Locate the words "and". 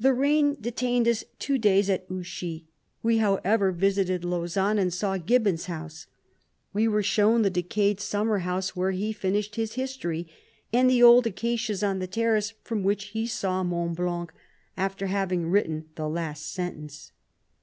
4.80-4.94, 10.72-10.88